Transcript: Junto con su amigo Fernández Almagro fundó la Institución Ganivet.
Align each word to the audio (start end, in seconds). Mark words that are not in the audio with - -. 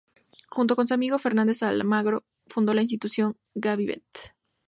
Junto 0.49 0.75
con 0.75 0.87
su 0.87 0.95
amigo 0.95 1.19
Fernández 1.19 1.61
Almagro 1.61 2.23
fundó 2.47 2.73
la 2.73 2.81
Institución 2.81 3.37
Ganivet. 3.53 4.33